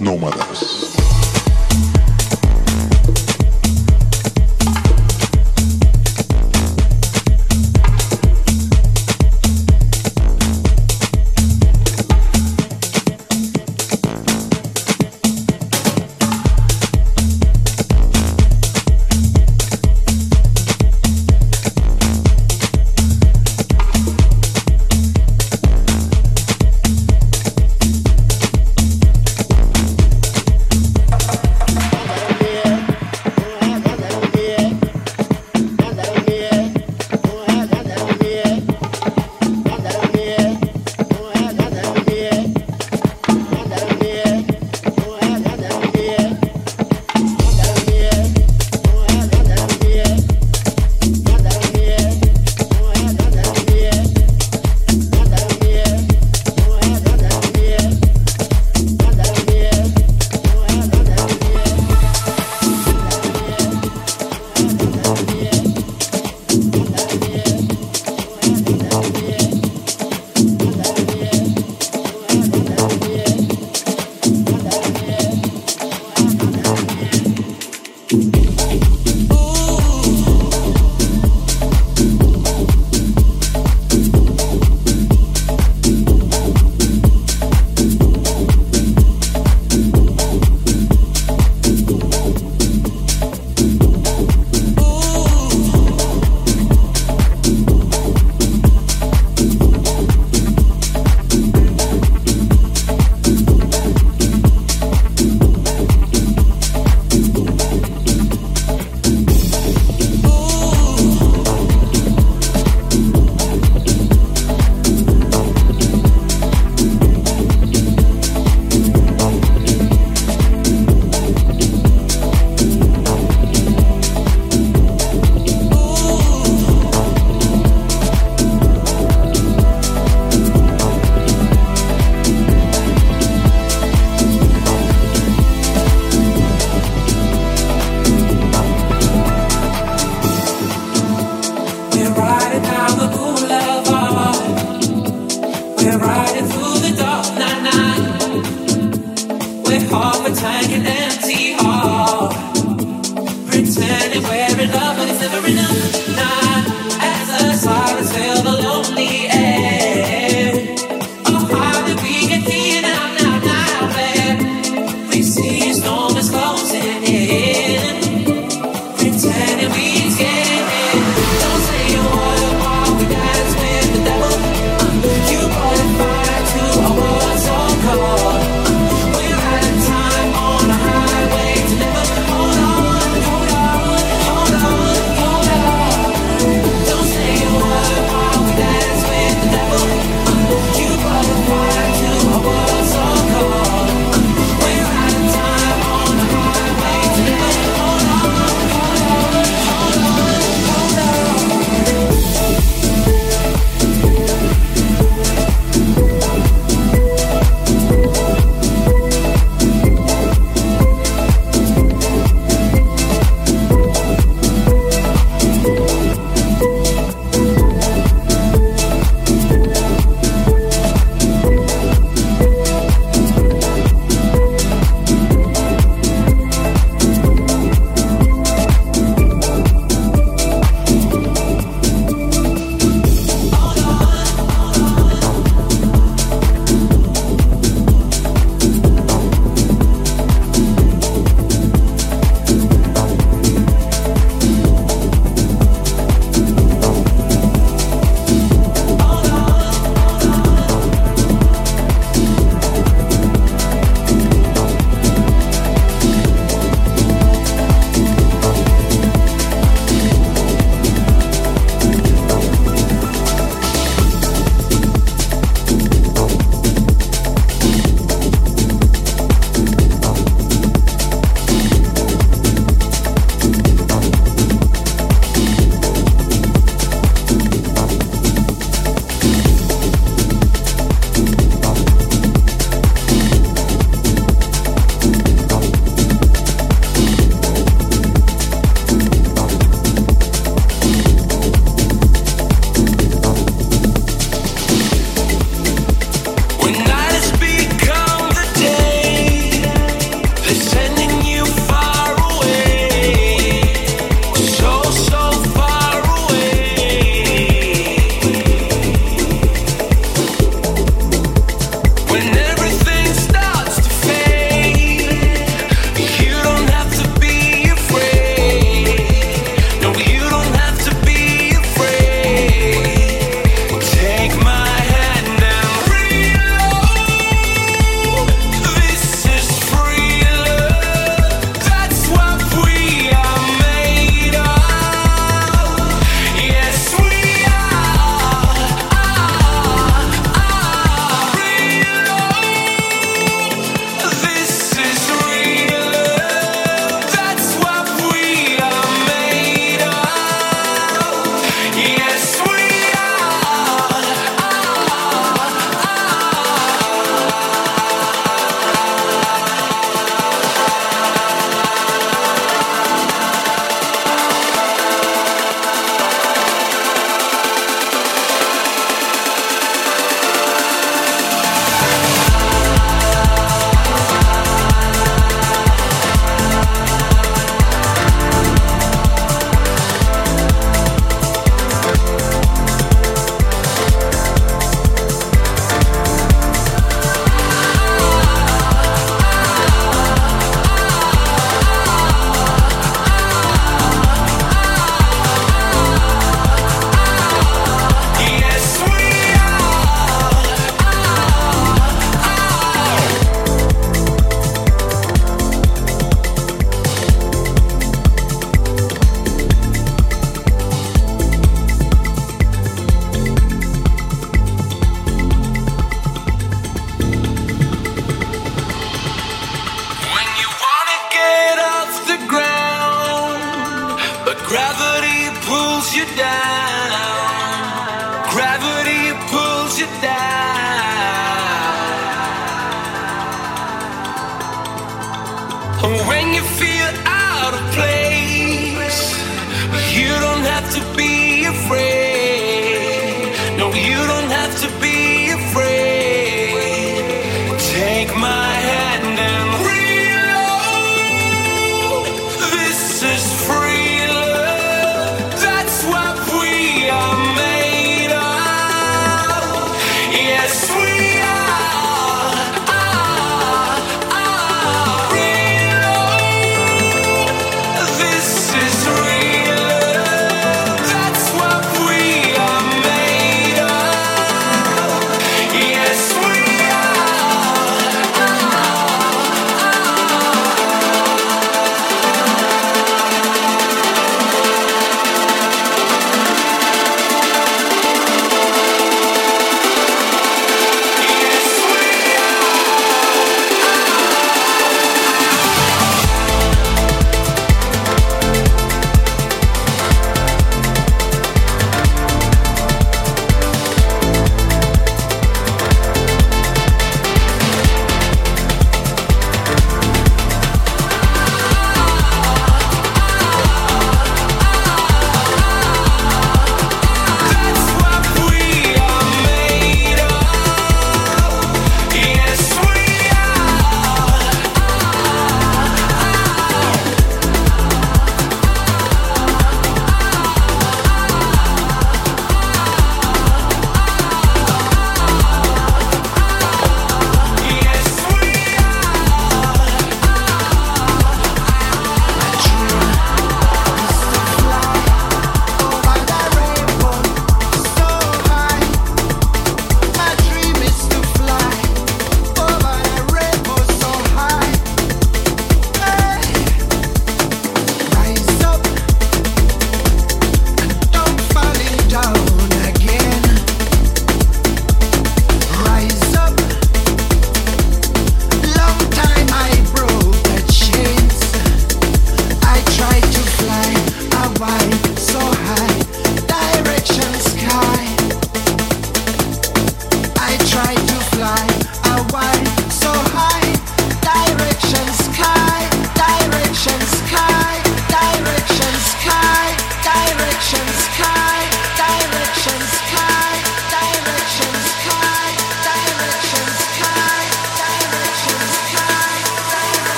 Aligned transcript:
nômadas. 0.00 0.85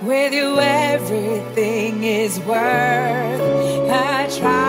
With 0.00 0.32
you, 0.32 0.60
everything 0.60 2.04
is 2.04 2.38
worth 2.38 3.40
a 3.90 4.38
try. 4.38 4.67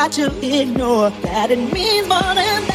Try 0.00 0.08
to 0.08 0.60
ignore 0.60 1.10
that. 1.10 1.50
It 1.50 1.72
means 1.72 2.08
more 2.08 2.34
than 2.34 2.69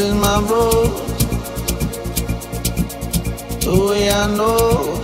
is 0.00 0.14
my 0.14 0.40
road. 0.40 0.90
The 3.60 3.86
way 3.88 4.10
I 4.10 4.26
know. 4.36 4.94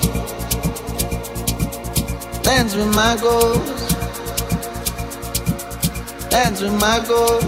Dance 2.42 2.76
with 2.76 2.94
my 2.94 3.16
goals. 3.20 3.70
Dance 6.30 6.60
with 6.60 6.78
my 6.80 6.98
goals. 7.08 7.44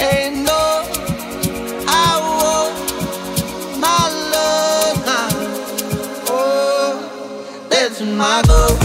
Ain't 0.00 0.44
no 0.44 0.64
I 1.86 2.18
want 2.40 2.74
my 3.80 4.08
love 4.34 4.96
now. 5.06 5.28
Oh, 6.28 7.66
with 8.00 8.00
my 8.00 8.42
goals. 8.46 8.83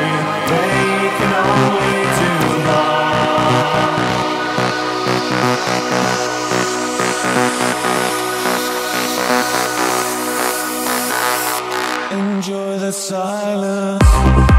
silence. 12.91 14.50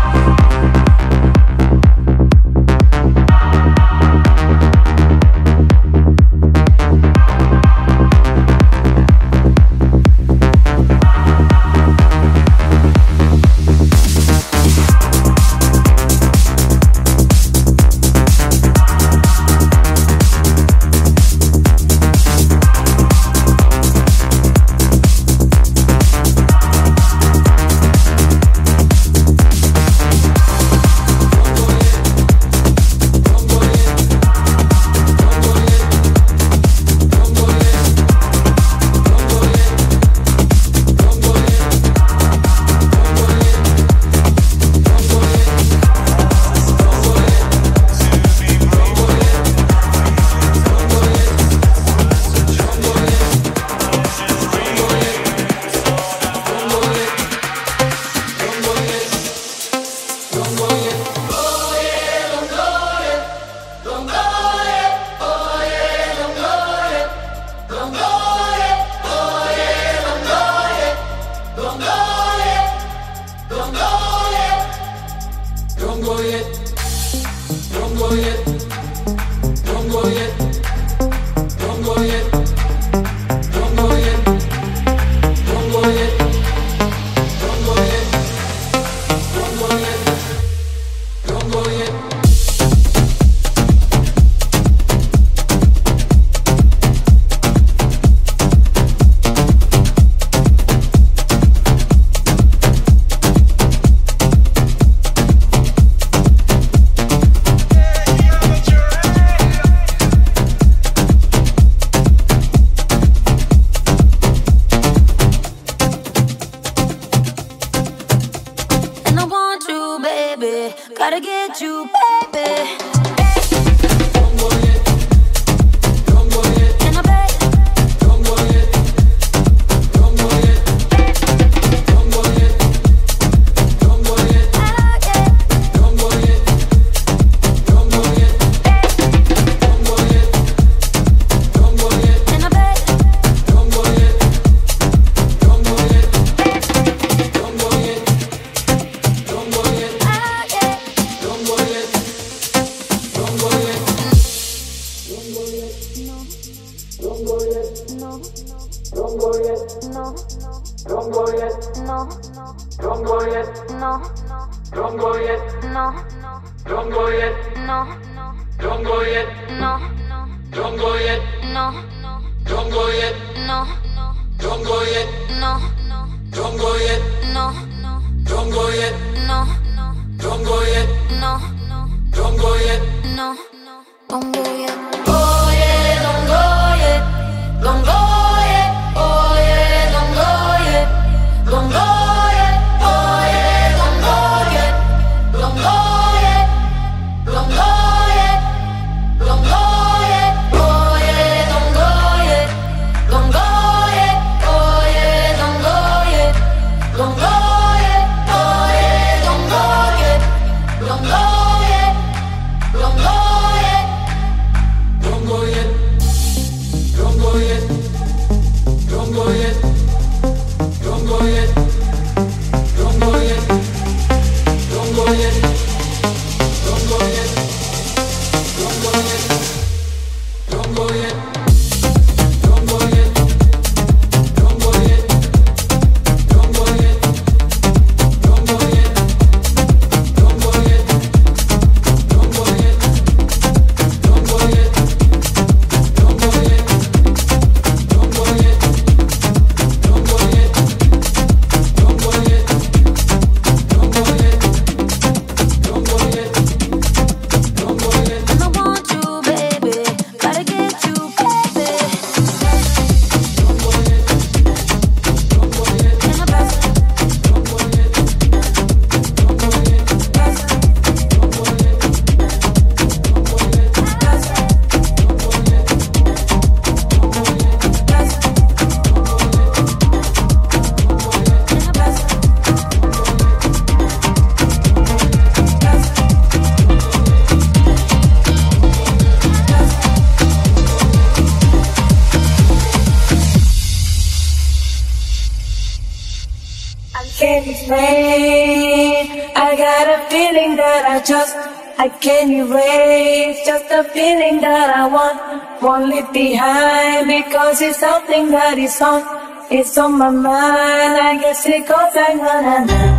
Leave 305.83 306.13
behind 306.13 307.09
because 307.09 307.61
it's 307.61 307.79
something 307.81 308.31
that 308.31 308.57
is 308.57 308.81
on. 308.81 309.03
It's 309.51 309.77
on 309.77 309.99
my 309.99 310.11
mind, 310.11 310.33
I 310.33 311.19
guess 311.21 311.45
it 311.47 311.67
goes 311.67 311.95
like 311.95 312.17
na 312.17 312.41
na 312.41 312.65
na. 312.65 312.92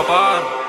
acabar. 0.00 0.67